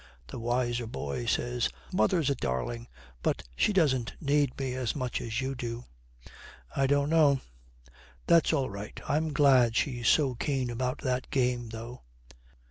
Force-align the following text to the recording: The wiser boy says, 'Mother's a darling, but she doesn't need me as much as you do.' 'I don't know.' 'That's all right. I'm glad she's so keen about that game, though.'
The 0.29 0.39
wiser 0.39 0.87
boy 0.87 1.27
says, 1.27 1.69
'Mother's 1.93 2.31
a 2.31 2.35
darling, 2.35 2.87
but 3.21 3.43
she 3.55 3.71
doesn't 3.71 4.15
need 4.19 4.57
me 4.57 4.73
as 4.73 4.95
much 4.95 5.21
as 5.21 5.41
you 5.41 5.53
do.' 5.53 5.85
'I 6.75 6.87
don't 6.87 7.09
know.' 7.11 7.39
'That's 8.25 8.51
all 8.51 8.71
right. 8.71 8.99
I'm 9.07 9.31
glad 9.31 9.75
she's 9.75 10.07
so 10.07 10.33
keen 10.33 10.71
about 10.71 11.01
that 11.01 11.29
game, 11.29 11.69
though.' 11.69 12.01